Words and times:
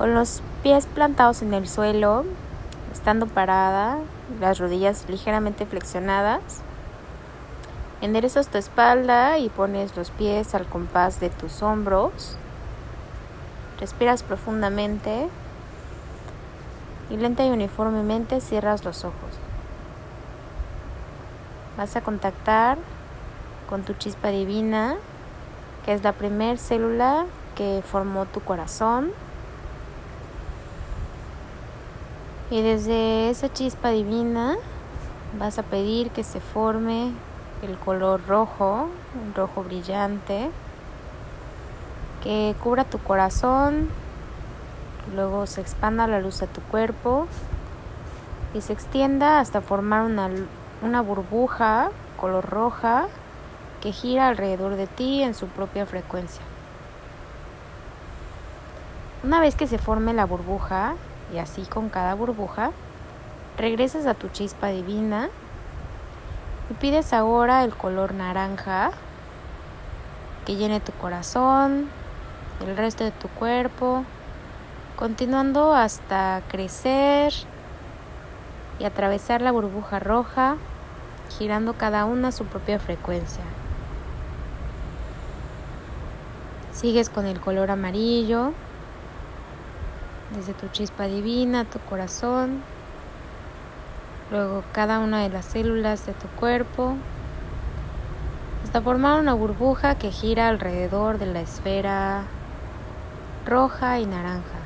Con 0.00 0.14
los 0.14 0.40
pies 0.62 0.86
plantados 0.86 1.42
en 1.42 1.52
el 1.52 1.68
suelo, 1.68 2.24
estando 2.90 3.26
parada, 3.26 3.98
las 4.40 4.58
rodillas 4.58 5.04
ligeramente 5.10 5.66
flexionadas, 5.66 6.40
enderezas 8.00 8.48
tu 8.48 8.56
espalda 8.56 9.36
y 9.36 9.50
pones 9.50 9.94
los 9.98 10.10
pies 10.10 10.54
al 10.54 10.64
compás 10.64 11.20
de 11.20 11.28
tus 11.28 11.62
hombros. 11.62 12.38
Respiras 13.78 14.22
profundamente 14.22 15.28
y 17.10 17.18
lenta 17.18 17.44
y 17.44 17.50
uniformemente 17.50 18.40
cierras 18.40 18.86
los 18.86 19.04
ojos. 19.04 19.34
Vas 21.76 21.94
a 21.96 22.00
contactar 22.00 22.78
con 23.68 23.82
tu 23.82 23.92
chispa 23.92 24.28
divina, 24.28 24.96
que 25.84 25.92
es 25.92 26.02
la 26.02 26.14
primer 26.14 26.56
célula 26.56 27.26
que 27.54 27.82
formó 27.86 28.24
tu 28.24 28.40
corazón. 28.40 29.12
Y 32.50 32.62
desde 32.62 33.30
esa 33.30 33.52
chispa 33.52 33.90
divina 33.90 34.56
vas 35.38 35.58
a 35.58 35.62
pedir 35.62 36.10
que 36.10 36.24
se 36.24 36.40
forme 36.40 37.12
el 37.62 37.78
color 37.78 38.26
rojo, 38.26 38.88
un 39.24 39.34
rojo 39.34 39.62
brillante, 39.62 40.50
que 42.22 42.54
cubra 42.62 42.84
tu 42.84 42.98
corazón, 42.98 43.88
luego 45.14 45.46
se 45.46 45.60
expanda 45.60 46.06
la 46.06 46.20
luz 46.20 46.40
de 46.40 46.48
tu 46.48 46.60
cuerpo 46.62 47.26
y 48.52 48.60
se 48.60 48.72
extienda 48.72 49.38
hasta 49.38 49.60
formar 49.60 50.02
una, 50.02 50.28
una 50.82 51.00
burbuja 51.02 51.90
color 52.20 52.48
roja 52.50 53.06
que 53.80 53.92
gira 53.92 54.28
alrededor 54.28 54.76
de 54.76 54.86
ti 54.86 55.22
en 55.22 55.34
su 55.34 55.46
propia 55.46 55.86
frecuencia. 55.86 56.42
Una 59.24 59.40
vez 59.40 59.54
que 59.54 59.66
se 59.66 59.78
forme 59.78 60.12
la 60.12 60.26
burbuja, 60.26 60.94
y 61.32 61.38
así 61.38 61.62
con 61.62 61.88
cada 61.88 62.14
burbuja, 62.14 62.72
regresas 63.56 64.06
a 64.06 64.14
tu 64.14 64.28
chispa 64.28 64.68
divina 64.68 65.28
y 66.70 66.74
pides 66.74 67.12
ahora 67.12 67.64
el 67.64 67.74
color 67.74 68.14
naranja 68.14 68.92
que 70.46 70.56
llene 70.56 70.80
tu 70.80 70.92
corazón, 70.92 71.88
el 72.66 72.76
resto 72.76 73.04
de 73.04 73.10
tu 73.10 73.28
cuerpo, 73.28 74.04
continuando 74.96 75.74
hasta 75.74 76.42
crecer 76.48 77.32
y 78.78 78.84
atravesar 78.84 79.42
la 79.42 79.52
burbuja 79.52 79.98
roja, 79.98 80.56
girando 81.38 81.74
cada 81.74 82.04
una 82.04 82.28
a 82.28 82.32
su 82.32 82.46
propia 82.46 82.78
frecuencia. 82.78 83.44
Sigues 86.72 87.10
con 87.10 87.26
el 87.26 87.40
color 87.40 87.70
amarillo, 87.70 88.52
desde 90.34 90.54
tu 90.54 90.68
chispa 90.68 91.04
divina, 91.04 91.64
tu 91.64 91.78
corazón, 91.80 92.62
luego 94.30 94.62
cada 94.72 94.98
una 94.98 95.22
de 95.22 95.28
las 95.28 95.44
células 95.44 96.06
de 96.06 96.12
tu 96.12 96.28
cuerpo, 96.28 96.94
hasta 98.64 98.80
formar 98.80 99.20
una 99.20 99.34
burbuja 99.34 99.96
que 99.96 100.10
gira 100.10 100.48
alrededor 100.48 101.18
de 101.18 101.26
la 101.26 101.40
esfera 101.40 102.24
roja 103.46 103.98
y 103.98 104.06
naranja. 104.06 104.60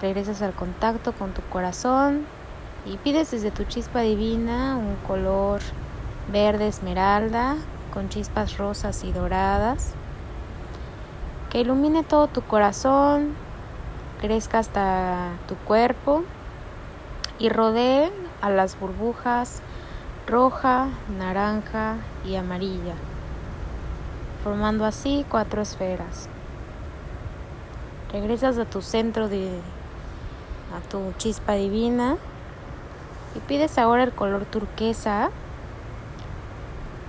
Regresas 0.00 0.42
al 0.42 0.52
contacto 0.52 1.12
con 1.12 1.32
tu 1.32 1.42
corazón 1.42 2.24
y 2.86 2.96
pides 2.98 3.30
desde 3.30 3.50
tu 3.50 3.64
chispa 3.64 4.00
divina 4.00 4.76
un 4.76 4.96
color 5.06 5.60
verde 6.32 6.68
esmeralda 6.68 7.56
con 7.92 8.08
chispas 8.08 8.58
rosas 8.58 9.02
y 9.04 9.12
doradas, 9.12 9.94
que 11.50 11.60
ilumine 11.60 12.02
todo 12.02 12.26
tu 12.26 12.42
corazón, 12.42 13.34
crezca 14.20 14.58
hasta 14.58 15.30
tu 15.46 15.54
cuerpo 15.56 16.24
y 17.38 17.48
rodee 17.48 18.10
a 18.40 18.50
las 18.50 18.78
burbujas 18.78 19.62
roja, 20.28 20.88
naranja 21.18 21.96
y 22.22 22.36
amarilla, 22.36 22.94
formando 24.44 24.84
así 24.84 25.24
cuatro 25.28 25.62
esferas. 25.62 26.28
Regresas 28.12 28.58
a 28.58 28.66
tu 28.66 28.82
centro 28.82 29.28
de 29.28 29.48
a 30.76 30.86
tu 30.90 31.14
chispa 31.16 31.54
divina 31.54 32.16
y 33.34 33.40
pides 33.40 33.78
ahora 33.78 34.02
el 34.02 34.12
color 34.12 34.44
turquesa 34.44 35.30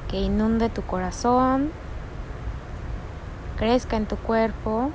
que 0.09 0.17
inunde 0.17 0.69
tu 0.69 0.81
corazón, 0.83 1.71
crezca 3.59 3.97
en 3.97 4.05
tu 4.05 4.15
cuerpo 4.15 4.89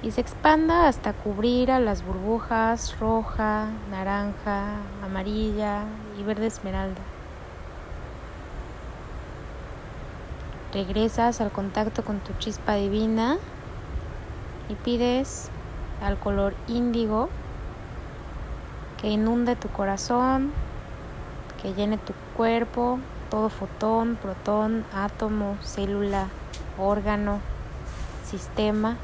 y 0.00 0.12
se 0.12 0.20
expanda 0.20 0.86
hasta 0.86 1.12
cubrir 1.12 1.72
a 1.72 1.80
las 1.80 2.06
burbujas 2.06 2.98
roja, 3.00 3.66
naranja, 3.90 4.76
amarilla 5.04 5.82
y 6.18 6.22
verde 6.22 6.46
esmeralda. 6.46 7.00
Regresas 10.72 11.40
al 11.40 11.50
contacto 11.50 12.04
con 12.04 12.20
tu 12.20 12.32
chispa 12.38 12.74
divina 12.74 13.38
y 14.68 14.76
pides 14.76 15.50
al 16.00 16.16
color 16.16 16.54
índigo 16.68 17.28
que 19.02 19.08
inunde 19.08 19.56
tu 19.56 19.68
corazón, 19.68 20.52
que 21.60 21.74
llene 21.74 21.98
tu 21.98 22.12
cuerpo 22.36 23.00
todo 23.30 23.48
fotón, 23.48 24.18
protón, 24.20 24.84
átomo, 24.92 25.56
célula, 25.62 26.26
órgano, 26.80 27.40
sistema 28.24 28.96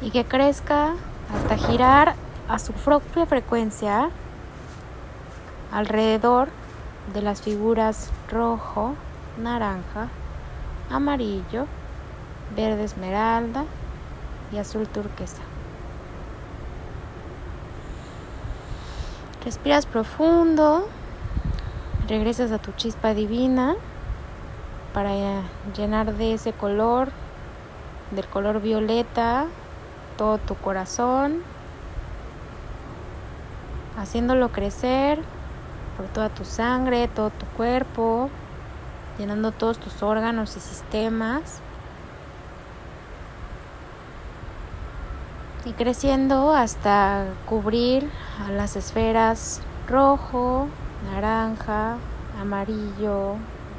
y 0.00 0.10
que 0.10 0.24
crezca 0.24 0.94
hasta 1.34 1.56
girar 1.56 2.14
a 2.48 2.58
su 2.58 2.72
propia 2.72 3.26
frecuencia 3.26 4.10
alrededor 5.72 6.48
de 7.12 7.22
las 7.22 7.42
figuras 7.42 8.10
rojo, 8.30 8.94
naranja, 9.38 10.08
amarillo, 10.90 11.66
verde 12.56 12.84
esmeralda 12.84 13.64
y 14.52 14.58
azul 14.58 14.86
turquesa. 14.86 15.42
Respiras 19.44 19.84
profundo 19.84 20.88
regresas 22.08 22.50
a 22.52 22.58
tu 22.58 22.72
chispa 22.72 23.14
divina 23.14 23.76
para 24.94 25.10
llenar 25.76 26.14
de 26.14 26.34
ese 26.34 26.52
color, 26.52 27.10
del 28.12 28.26
color 28.26 28.62
violeta, 28.62 29.46
todo 30.16 30.38
tu 30.38 30.54
corazón, 30.54 31.42
haciéndolo 33.98 34.50
crecer 34.50 35.20
por 35.96 36.06
toda 36.06 36.28
tu 36.28 36.44
sangre, 36.44 37.08
todo 37.08 37.30
tu 37.30 37.44
cuerpo, 37.56 38.30
llenando 39.18 39.50
todos 39.50 39.78
tus 39.78 40.02
órganos 40.02 40.56
y 40.56 40.60
sistemas. 40.60 41.60
Y 45.64 45.72
creciendo 45.72 46.52
hasta 46.52 47.24
cubrir 47.46 48.08
a 48.46 48.52
las 48.52 48.76
esferas 48.76 49.60
rojo, 49.88 50.68
naranja, 51.10 51.96
amarillo, 52.40 53.36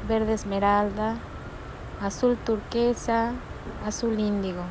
verde 0.08 0.34
esmeralda, 0.34 1.16
azul 2.00 2.36
turquesa, 2.36 3.32
azul 3.86 4.18
índigo. 4.18 4.62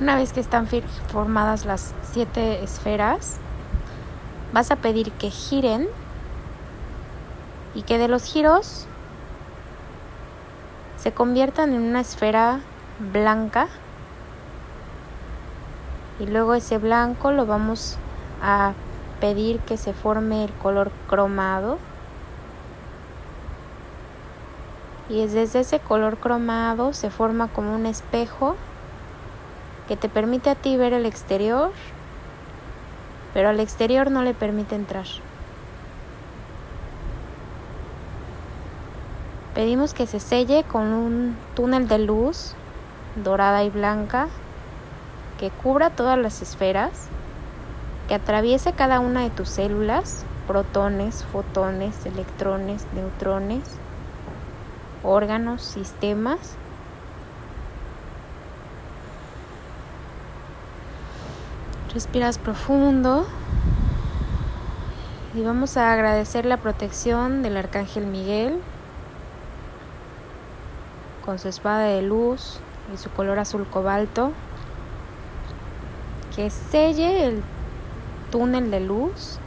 Una 0.00 0.16
vez 0.16 0.32
que 0.32 0.40
están 0.40 0.66
formadas 1.08 1.66
las 1.66 1.94
siete 2.02 2.64
esferas, 2.64 3.38
vas 4.52 4.70
a 4.70 4.76
pedir 4.76 5.12
que 5.12 5.30
giren 5.30 5.88
y 7.74 7.82
que 7.82 7.98
de 7.98 8.08
los 8.08 8.24
giros 8.24 8.86
se 10.96 11.12
conviertan 11.12 11.72
en 11.72 11.82
una 11.82 12.00
esfera 12.00 12.60
blanca 13.12 13.68
y 16.18 16.26
luego 16.26 16.54
ese 16.54 16.78
blanco 16.78 17.32
lo 17.32 17.46
vamos 17.46 17.96
a 18.42 18.72
pedir 19.20 19.60
que 19.60 19.76
se 19.76 19.92
forme 19.92 20.44
el 20.44 20.52
color 20.52 20.90
cromado. 21.08 21.78
Y 25.10 25.26
desde 25.26 25.60
ese 25.60 25.80
color 25.80 26.18
cromado 26.18 26.92
se 26.92 27.10
forma 27.10 27.48
como 27.48 27.74
un 27.74 27.84
espejo 27.84 28.54
que 29.88 29.96
te 29.96 30.08
permite 30.08 30.50
a 30.50 30.54
ti 30.54 30.76
ver 30.76 30.92
el 30.92 31.04
exterior, 31.04 31.72
pero 33.34 33.48
al 33.48 33.58
exterior 33.58 34.12
no 34.12 34.22
le 34.22 34.34
permite 34.34 34.76
entrar. 34.76 35.06
Pedimos 39.52 39.94
que 39.94 40.06
se 40.06 40.20
selle 40.20 40.62
con 40.62 40.92
un 40.92 41.36
túnel 41.56 41.88
de 41.88 41.98
luz 41.98 42.54
dorada 43.16 43.64
y 43.64 43.70
blanca 43.70 44.28
que 45.40 45.50
cubra 45.50 45.90
todas 45.90 46.18
las 46.18 46.40
esferas 46.40 47.08
que 48.06 48.14
atraviese 48.14 48.74
cada 48.74 49.00
una 49.00 49.22
de 49.22 49.30
tus 49.30 49.48
células, 49.48 50.24
protones, 50.46 51.24
fotones, 51.24 52.06
electrones, 52.06 52.86
neutrones, 52.94 53.76
órganos, 55.02 55.62
sistemas. 55.62 56.56
Respiras 61.92 62.38
profundo 62.38 63.26
y 65.34 65.42
vamos 65.42 65.76
a 65.76 65.92
agradecer 65.92 66.44
la 66.44 66.56
protección 66.56 67.42
del 67.42 67.56
Arcángel 67.56 68.06
Miguel 68.06 68.60
con 71.24 71.38
su 71.38 71.48
espada 71.48 71.80
de 71.80 72.02
luz 72.02 72.60
y 72.94 72.96
su 72.96 73.10
color 73.10 73.38
azul 73.38 73.66
cobalto 73.66 74.32
que 76.34 76.50
selle 76.50 77.26
el 77.26 77.42
túnel 78.30 78.70
de 78.70 78.80
luz 78.80 79.38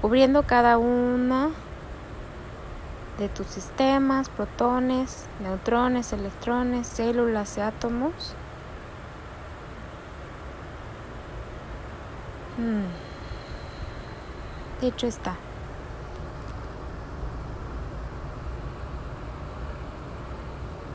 cubriendo 0.00 0.44
cada 0.44 0.78
una 0.78 1.50
de 3.18 3.28
tus 3.28 3.46
sistemas, 3.46 4.28
protones, 4.28 5.26
neutrones, 5.40 6.12
electrones, 6.12 6.86
células 6.86 7.56
y 7.56 7.60
átomos. 7.60 8.34
Hmm. 12.58 12.84
De 14.80 14.88
hecho 14.88 15.06
está. 15.06 15.36